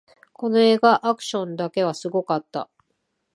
[0.33, 2.71] この映画、アクションだけはすごかった